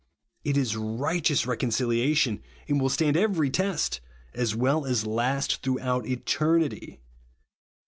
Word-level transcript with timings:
It 0.43 0.57
is 0.57 0.75
righteous 0.75 1.45
reconciliation, 1.45 2.41
and 2.67 2.81
will 2.81 2.89
stand 2.89 3.15
every 3.15 3.51
test, 3.51 4.01
as 4.33 4.55
well 4.55 4.83
as 4.83 5.05
last 5.05 5.61
throughout 5.61 6.07
eternity. 6.07 7.01